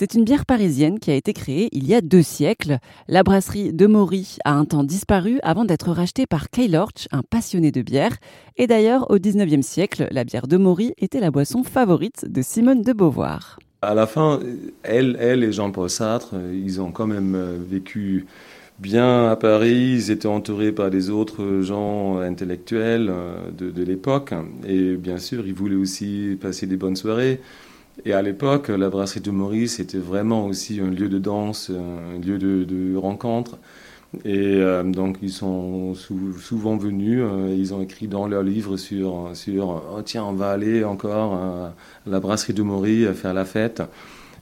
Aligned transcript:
C'est 0.00 0.14
une 0.14 0.24
bière 0.24 0.46
parisienne 0.46 0.98
qui 0.98 1.10
a 1.10 1.14
été 1.14 1.34
créée 1.34 1.68
il 1.72 1.86
y 1.86 1.94
a 1.94 2.00
deux 2.00 2.22
siècles. 2.22 2.78
La 3.06 3.22
brasserie 3.22 3.74
de 3.74 3.86
Maury 3.86 4.38
a 4.46 4.54
un 4.54 4.64
temps 4.64 4.82
disparu 4.82 5.38
avant 5.42 5.66
d'être 5.66 5.90
rachetée 5.90 6.24
par 6.24 6.48
Kay 6.48 6.68
Lorch, 6.68 7.06
un 7.12 7.20
passionné 7.20 7.70
de 7.70 7.82
bière. 7.82 8.16
Et 8.56 8.66
d'ailleurs, 8.66 9.10
au 9.10 9.18
19e 9.18 9.60
siècle, 9.60 10.08
la 10.10 10.24
bière 10.24 10.46
de 10.46 10.56
Maury 10.56 10.94
était 10.96 11.20
la 11.20 11.30
boisson 11.30 11.64
favorite 11.64 12.24
de 12.26 12.40
Simone 12.40 12.80
de 12.80 12.94
Beauvoir. 12.94 13.58
À 13.82 13.92
la 13.94 14.06
fin, 14.06 14.40
elle, 14.84 15.18
elle 15.20 15.44
et 15.44 15.52
Jean-Paul 15.52 15.90
Sartre, 15.90 16.34
ils 16.50 16.80
ont 16.80 16.92
quand 16.92 17.06
même 17.06 17.34
euh, 17.34 17.58
vécu 17.62 18.24
bien 18.78 19.28
à 19.30 19.36
Paris. 19.36 19.96
Ils 19.96 20.10
étaient 20.10 20.28
entourés 20.28 20.72
par 20.72 20.88
des 20.88 21.10
autres 21.10 21.60
gens 21.60 22.20
intellectuels 22.20 23.08
euh, 23.10 23.50
de 23.50 23.82
l'époque. 23.82 24.32
Et 24.66 24.96
bien 24.96 25.18
sûr, 25.18 25.46
ils 25.46 25.52
voulaient 25.52 25.76
aussi 25.76 26.38
passer 26.40 26.66
des 26.66 26.78
bonnes 26.78 26.96
soirées. 26.96 27.38
Et 28.04 28.12
à 28.12 28.22
l'époque, 28.22 28.68
la 28.68 28.88
brasserie 28.88 29.20
de 29.20 29.30
Maurice 29.30 29.80
était 29.80 29.98
vraiment 29.98 30.46
aussi 30.46 30.80
un 30.80 30.90
lieu 30.90 31.08
de 31.08 31.18
danse, 31.18 31.70
un 31.70 32.18
lieu 32.18 32.38
de, 32.38 32.96
rencontre. 32.96 33.58
Et 34.24 34.56
euh, 34.56 34.82
donc, 34.82 35.18
ils 35.22 35.30
sont 35.30 35.94
souvent 35.94 36.76
venus, 36.76 37.20
euh, 37.22 37.54
ils 37.56 37.72
ont 37.74 37.80
écrit 37.80 38.08
dans 38.08 38.26
leurs 38.26 38.42
livres 38.42 38.76
sur, 38.76 39.30
sur 39.34 39.82
oh, 39.94 40.02
tiens, 40.02 40.24
on 40.24 40.32
va 40.32 40.50
aller 40.50 40.82
encore 40.84 41.34
à 41.34 41.74
la 42.06 42.20
brasserie 42.20 42.54
de 42.54 42.62
Maurice 42.62 43.08
faire 43.12 43.34
la 43.34 43.44
fête. 43.44 43.82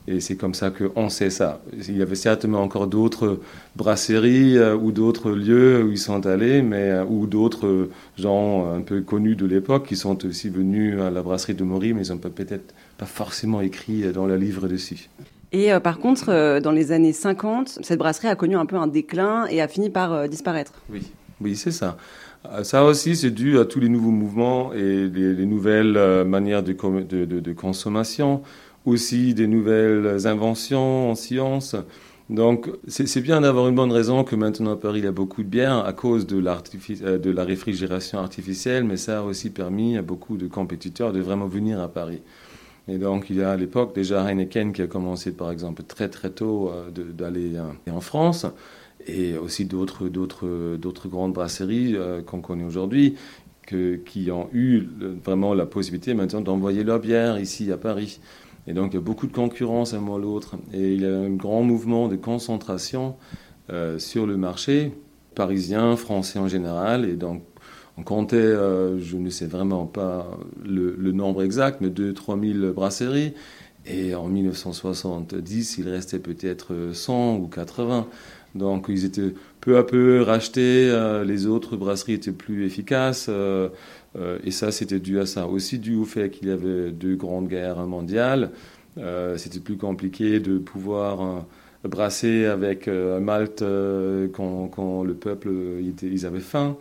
Et 0.07 0.21
c'est 0.21 0.35
comme 0.35 0.53
ça 0.53 0.71
qu'on 0.71 1.09
sait 1.09 1.29
ça. 1.29 1.61
Il 1.87 1.97
y 1.97 2.01
avait 2.01 2.15
certainement 2.15 2.63
encore 2.63 2.87
d'autres 2.87 3.39
brasseries 3.75 4.57
euh, 4.57 4.75
ou 4.75 4.91
d'autres 4.91 5.29
lieux 5.31 5.83
où 5.83 5.91
ils 5.91 5.99
sont 5.99 6.25
allés, 6.25 6.61
mais 6.61 6.89
euh, 6.89 7.05
ou 7.05 7.27
d'autres 7.27 7.89
gens 8.17 8.73
un 8.73 8.81
peu 8.81 9.01
connus 9.01 9.35
de 9.35 9.45
l'époque 9.45 9.85
qui 9.87 9.95
sont 9.95 10.25
aussi 10.25 10.49
venus 10.49 10.99
à 10.99 11.11
la 11.11 11.21
brasserie 11.21 11.53
de 11.53 11.63
Maury, 11.63 11.93
mais 11.93 12.07
ils 12.07 12.11
n'ont 12.11 12.17
peut-être 12.17 12.73
pas 12.97 13.05
forcément 13.05 13.61
écrit 13.61 14.11
dans 14.11 14.25
le 14.25 14.35
livre 14.35 14.67
dessus. 14.67 15.09
Et 15.51 15.71
euh, 15.71 15.79
par 15.79 15.99
contre, 15.99 16.59
dans 16.59 16.71
les 16.71 16.91
années 16.91 17.13
50, 17.13 17.79
cette 17.83 17.99
brasserie 17.99 18.29
a 18.29 18.35
connu 18.35 18.55
un 18.55 18.65
peu 18.65 18.77
un 18.77 18.87
déclin 18.87 19.45
et 19.47 19.61
a 19.61 19.67
fini 19.67 19.89
par 19.89 20.27
disparaître. 20.27 20.73
Oui, 20.89 21.03
oui 21.39 21.55
c'est 21.55 21.71
ça. 21.71 21.97
Ça 22.63 22.85
aussi, 22.85 23.17
c'est 23.17 23.31
dû 23.31 23.59
à 23.59 23.65
tous 23.65 23.81
les 23.81 23.89
nouveaux 23.89 24.11
mouvements 24.11 24.71
et 24.73 25.09
les, 25.09 25.45
nouvelles 25.45 26.23
manières 26.25 26.63
de, 26.63 26.71
de, 26.71 27.25
de, 27.25 27.39
de 27.41 27.53
consommation 27.53 28.41
aussi 28.85 29.33
des 29.33 29.47
nouvelles 29.47 30.27
inventions 30.27 31.11
en 31.11 31.15
sciences. 31.15 31.75
Donc 32.29 32.69
c'est 32.87 33.21
bien 33.21 33.41
d'avoir 33.41 33.67
une 33.69 33.75
bonne 33.75 33.91
raison 33.91 34.23
que 34.23 34.35
maintenant 34.35 34.73
à 34.73 34.75
Paris 34.75 34.99
il 34.99 35.05
y 35.05 35.07
a 35.07 35.11
beaucoup 35.11 35.41
de 35.41 35.47
bière 35.47 35.83
à 35.83 35.93
cause 35.93 36.27
de, 36.27 36.37
euh, 36.37 37.17
de 37.17 37.31
la 37.31 37.43
réfrigération 37.43 38.19
artificielle, 38.19 38.83
mais 38.83 38.97
ça 38.97 39.19
a 39.19 39.21
aussi 39.23 39.49
permis 39.49 39.97
à 39.97 40.03
beaucoup 40.03 40.37
de 40.37 40.45
compétiteurs 40.45 41.11
de 41.11 41.21
vraiment 41.21 41.47
venir 41.47 41.79
à 41.81 41.87
Paris. 41.87 42.21
Et 42.87 42.99
donc 42.99 43.31
il 43.31 43.37
y 43.37 43.41
a 43.41 43.49
à 43.51 43.57
l'époque 43.57 43.95
déjà 43.95 44.23
Heineken 44.23 44.73
qui 44.73 44.83
a 44.83 44.87
commencé 44.87 45.31
par 45.31 45.51
exemple 45.51 45.81
très 45.81 46.07
très 46.07 46.29
tôt 46.29 46.69
euh, 46.69 46.91
d'aller 46.91 47.55
euh, 47.55 47.91
en 47.91 48.01
France 48.01 48.45
et 49.07 49.35
aussi 49.35 49.65
d'autres 49.65 50.07
grandes 51.07 51.33
brasseries 51.33 51.95
qu'on 52.27 52.41
connaît 52.41 52.65
aujourd'hui 52.65 53.15
qui 53.65 54.29
ont 54.29 54.49
eu 54.51 54.83
vraiment 55.23 55.53
la 55.53 55.65
possibilité 55.65 56.13
maintenant 56.13 56.41
d'envoyer 56.41 56.83
leur 56.83 56.99
bière 56.99 57.39
ici 57.39 57.71
à 57.71 57.77
Paris. 57.77 58.19
Et 58.67 58.73
donc, 58.73 58.91
il 58.93 58.95
y 58.95 58.99
a 58.99 59.01
beaucoup 59.01 59.27
de 59.27 59.33
concurrence 59.33 59.93
un 59.93 60.05
à 60.05 60.17
l'autre. 60.17 60.57
Et 60.73 60.93
il 60.93 61.01
y 61.01 61.05
a 61.05 61.17
un 61.17 61.29
grand 61.29 61.63
mouvement 61.63 62.07
de 62.07 62.15
concentration 62.15 63.15
euh, 63.69 63.99
sur 63.99 64.25
le 64.25 64.37
marché 64.37 64.93
parisien, 65.35 65.95
français 65.95 66.39
en 66.39 66.47
général. 66.47 67.05
Et 67.05 67.13
donc, 67.13 67.43
on 67.97 68.03
comptait, 68.03 68.35
euh, 68.35 68.99
je 68.99 69.17
ne 69.17 69.29
sais 69.29 69.45
vraiment 69.45 69.85
pas 69.85 70.37
le, 70.65 71.11
nombre 71.11 71.43
exact, 71.43 71.81
mais 71.81 71.89
2-3 71.89 72.59
000 72.59 72.73
brasseries. 72.73 73.33
Et 73.85 74.15
en 74.15 74.27
1970, 74.27 75.77
il 75.77 75.89
restait 75.89 76.19
peut-être 76.19 76.91
100 76.93 77.37
ou 77.37 77.47
80. 77.47 78.07
Donc, 78.55 78.87
ils 78.89 79.05
étaient 79.05 79.33
peu 79.61 79.77
à 79.77 79.83
peu 79.83 80.21
rachetés. 80.21 80.89
Euh, 80.89 81.23
les 81.23 81.45
autres 81.45 81.77
brasseries 81.77 82.13
étaient 82.13 82.31
plus 82.31 82.65
efficaces. 82.65 83.29
Et 84.43 84.51
ça, 84.51 84.71
c'était 84.71 84.99
dû 84.99 85.19
à 85.19 85.25
ça. 85.25 85.47
Aussi 85.47 85.79
dû 85.79 85.95
au 85.95 86.05
fait 86.05 86.29
qu'il 86.29 86.47
y 86.47 86.51
avait 86.51 86.91
deux 86.91 87.15
grandes 87.15 87.47
guerres 87.47 87.85
mondiales. 87.85 88.51
Euh, 88.97 89.37
c'était 89.37 89.59
plus 89.59 89.77
compliqué 89.77 90.39
de 90.39 90.57
pouvoir 90.57 91.21
euh, 91.21 91.87
brasser 91.87 92.45
avec 92.45 92.87
Malte 92.87 93.63
quand, 94.33 95.03
le 95.03 95.13
peuple 95.13 95.51
ils 95.79 96.25
avait 96.25 96.39
faim. 96.39 96.77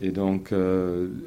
Et 0.00 0.10
donc, 0.10 0.52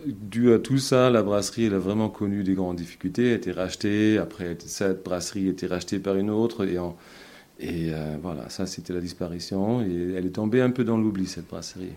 dû 0.05 0.51
à 0.51 0.59
tout 0.59 0.77
ça, 0.77 1.09
la 1.09 1.23
brasserie 1.23 1.67
a 1.67 1.79
vraiment 1.79 2.09
connu 2.09 2.43
des 2.43 2.53
grandes 2.53 2.75
difficultés. 2.75 3.31
A 3.31 3.35
été 3.35 3.51
rachetée. 3.51 4.17
Après, 4.17 4.57
cette 4.59 5.03
brasserie 5.03 5.47
a 5.47 5.51
été 5.51 5.67
rachetée 5.67 5.99
par 5.99 6.17
une 6.17 6.29
autre. 6.29 6.65
Et 7.59 7.91
voilà, 8.21 8.49
ça, 8.49 8.65
c'était 8.65 8.93
la 8.93 9.01
disparition. 9.01 9.81
Et 9.81 10.13
elle 10.15 10.25
est 10.25 10.35
tombée 10.35 10.61
un 10.61 10.71
peu 10.71 10.83
dans 10.83 10.97
l'oubli, 10.97 11.25
cette 11.25 11.47
brasserie. 11.47 11.93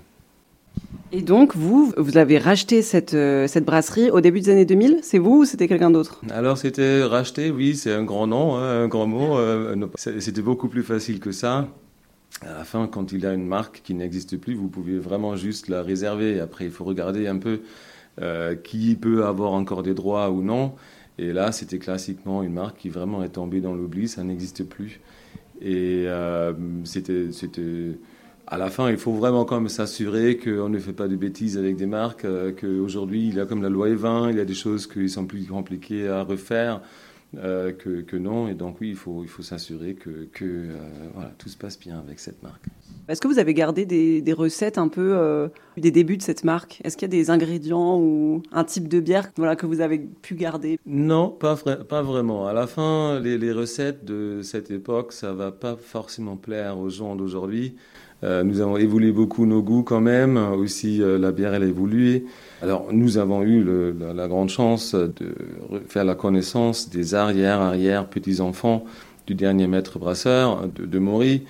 Et 1.13 1.23
donc, 1.23 1.57
vous, 1.57 1.93
vous 1.97 2.19
avez 2.19 2.39
racheté 2.39 2.83
cette, 2.83 3.15
euh, 3.15 3.49
cette 3.49 3.65
brasserie 3.65 4.11
au 4.11 4.21
début 4.21 4.41
des 4.41 4.51
années 4.51 4.65
2000 4.65 5.01
C'est 5.03 5.19
vous 5.19 5.39
ou 5.39 5.45
c'était 5.45 5.67
quelqu'un 5.67 5.91
d'autre? 5.91 6.21
Alors, 6.31 6.57
c'était 6.57 7.03
racheté, 7.03 7.51
oui, 7.51 7.75
c'est 7.75 7.93
un 7.93 8.05
grand 8.05 8.29
nom, 8.29 8.57
hein, 8.57 8.85
un 8.85 8.89
grand 8.89 9.09
mot. 9.09 9.37
Euh, 9.37 9.75
c'était 9.97 10.43
beaucoup 10.43 10.69
plus 10.69 10.85
facile 10.85 11.19
que 11.19 11.33
ça. 11.33 11.67
À 12.43 12.53
la 12.59 12.65
fin, 12.65 12.87
quand 12.87 13.11
il 13.11 13.23
y 13.23 13.27
a 13.27 13.33
une 13.33 13.47
marque 13.47 13.81
qui 13.83 13.95
n'existe 13.95 14.37
plus, 14.37 14.55
vous 14.55 14.69
pouvez 14.69 14.99
vraiment 14.99 15.35
juste 15.35 15.69
la 15.69 15.83
réserver. 15.83 16.39
Après, 16.39 16.67
il 16.67 16.71
faut 16.71 16.85
regarder 16.85 17.27
un 17.27 17.39
peu 17.39 17.61
euh, 18.23 18.55
qui 18.55 18.95
peut 18.95 19.25
avoir 19.25 19.53
encore 19.53 19.83
des 19.83 19.95
droits 19.95 20.31
ou 20.31 20.43
non. 20.43 20.75
Et 21.19 21.33
là, 21.33 21.51
c'était 21.51 21.81
classiquement 21.81 22.45
une 22.45 22.53
marque 22.53 22.79
qui 22.79 22.89
vraiment 22.89 23.25
est 23.25 23.31
tombée 23.31 23.61
dans 23.61 23.75
l'oubli, 23.75 24.07
ça 24.07 24.23
n'existe 24.23 24.63
plus. 24.63 25.01
Et 25.61 26.07
c'était 26.85 27.29
à 28.51 28.59
la 28.59 28.69
fin, 28.69 28.91
il 28.91 28.97
faut 28.97 29.13
vraiment 29.13 29.45
quand 29.45 29.61
même 29.61 29.69
s'assurer 29.69 30.37
qu'on 30.37 30.69
ne 30.69 30.79
fait 30.81 30.93
pas 30.93 31.07
de 31.07 31.15
bêtises 31.15 31.57
avec 31.57 31.77
des 31.77 31.87
marques, 31.87 32.25
euh, 32.25 32.53
qu'aujourd'hui, 32.53 33.29
il 33.29 33.37
y 33.37 33.41
a 33.41 33.47
comme 33.47 33.63
la 33.63 33.69
loi 33.69 33.89
E20, 33.89 34.31
il 34.31 34.37
y 34.37 34.41
a 34.41 34.45
des 34.45 34.55
choses 34.55 34.89
qui 34.89 35.09
sont 35.09 35.25
plus 35.25 35.47
compliquées 35.47 36.09
à 36.09 36.25
refaire 36.25 36.81
euh, 37.39 37.71
que, 37.73 38.17
non. 38.17 38.49
Et 38.49 38.55
donc, 38.55 38.81
oui, 38.81 38.89
il 38.91 38.97
faut, 38.97 39.25
s'assurer 39.41 39.95
que, 39.95 40.29
que 40.33 40.45
euh, 40.45 40.79
voilà, 41.15 41.31
tout 41.39 41.49
se 41.49 41.57
passe 41.57 41.79
bien 41.79 42.01
avec 42.01 42.19
cette 42.19 42.43
marque. 42.43 42.67
Est-ce 43.09 43.21
que 43.21 43.29
vous 43.29 43.39
avez 43.39 43.55
gardé 43.55 43.85
des, 43.87 44.33
recettes 44.33 44.79
un 44.79 44.89
peu 44.89 45.15
euh, 45.15 45.49
des 45.77 45.91
débuts 45.91 46.17
de 46.17 46.23
cette 46.23 46.45
marque? 46.45 46.81
Est-ce 46.85 46.97
qu'il 46.97 47.07
y 47.07 47.11
a 47.11 47.17
des 47.17 47.31
ingrédients 47.31 47.99
ou 47.99 48.43
un 48.53 48.65
type 48.65 48.89
de 48.89 49.01
bière 49.01 49.29
voilà, 49.37 49.57
que 49.57 49.67
vous 49.67 49.81
avez 49.81 49.99
pu 49.99 50.35
garder? 50.35 50.79
Non, 50.87 51.29
pas, 51.29 51.55
vraiment. 52.03 52.47
À 52.47 52.53
la 52.53 52.67
fin, 52.67 53.19
les, 53.21 53.53
recettes 53.53 54.05
de 54.05 54.43
cette 54.43 54.71
époque, 54.71 55.13
ça 55.13 55.33
va 55.33 55.51
pas 55.51 55.77
forcément 55.77 56.37
plaire 56.37 56.79
aux 56.79 56.89
gens 56.89 57.17
d'aujourd'hui. 57.17 57.75
Euh, 58.23 58.45
nous 58.45 58.61
avons 58.61 58.77
évolué 58.77 59.13
beaucoup 59.13 59.47
nos 59.47 59.63
goûts 59.63 59.83
quand 59.83 60.01
même. 60.01 60.37
Aussi, 60.37 61.03
euh, 61.03 61.19
la 61.19 61.33
bière, 61.33 61.55
elle 61.55 61.63
a 61.63 61.67
évolué. 61.67 62.27
Alors, 62.63 62.89
nous 62.93 63.19
avons 63.19 63.43
eu 63.43 63.65
la, 64.15 64.29
grande 64.29 64.51
chance 64.51 64.95
de 64.95 65.35
faire 65.89 66.05
la 66.05 66.15
connaissance 66.15 66.91
des 66.91 67.15
arrières, 67.15 67.61
arrières, 67.61 68.07
petits-enfants 68.09 68.85
du 69.27 69.35
dernier 69.35 69.67
maître 69.67 69.99
brasseur 69.99 70.69
de, 70.69 70.85
de 70.85 70.99
Maury. 70.99 71.45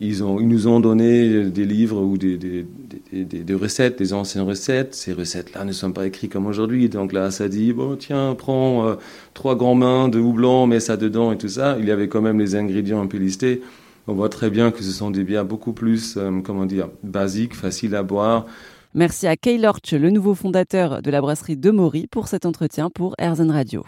Ils, 0.00 0.18
nous 0.24 0.66
ont 0.66 0.80
donné 0.80 1.44
des 1.44 1.64
livres 1.64 2.00
ou 2.00 2.18
des, 2.18 2.66
recettes, 3.54 3.98
des 3.98 4.12
anciennes 4.12 4.44
recettes. 4.44 4.94
Ces 4.94 5.12
recettes-là 5.12 5.64
ne 5.64 5.72
sont 5.72 5.92
pas 5.92 6.06
écrites 6.06 6.32
comme 6.32 6.46
aujourd'hui. 6.46 6.88
Donc 6.88 7.12
là, 7.12 7.30
ça 7.30 7.48
dit, 7.48 7.72
bon, 7.72 7.96
tiens, 7.96 8.34
prends 8.36 8.88
euh, 8.88 8.94
trois 9.34 9.54
grands 9.54 9.76
mains 9.76 10.08
de 10.08 10.18
houblon, 10.18 10.66
mets 10.66 10.80
ça 10.80 10.96
dedans 10.96 11.30
et 11.30 11.38
tout 11.38 11.48
ça. 11.48 11.76
Il 11.78 11.86
y 11.86 11.90
avait 11.90 12.08
quand 12.08 12.22
même 12.22 12.40
les 12.40 12.56
ingrédients 12.56 13.00
un 13.00 13.06
peu 13.06 13.18
listés 13.18 13.62
on 14.06 14.14
voit 14.14 14.28
très 14.28 14.50
bien 14.50 14.70
que 14.70 14.82
ce 14.82 14.90
sont 14.90 15.10
des 15.10 15.24
bières 15.24 15.44
beaucoup 15.44 15.72
plus, 15.72 16.16
euh, 16.16 16.40
comment 16.42 16.66
dire, 16.66 16.88
basiques, 17.02 17.54
faciles 17.54 17.94
à 17.94 18.02
boire. 18.02 18.46
Merci 18.94 19.26
à 19.26 19.36
Kay 19.36 19.58
Lorch, 19.58 19.92
le 19.92 20.10
nouveau 20.10 20.34
fondateur 20.34 21.00
de 21.02 21.10
la 21.10 21.20
brasserie 21.20 21.56
de 21.56 21.70
Maury, 21.70 22.06
pour 22.08 22.28
cet 22.28 22.44
entretien 22.44 22.90
pour 22.90 23.14
Erzen 23.18 23.50
Radio. 23.50 23.84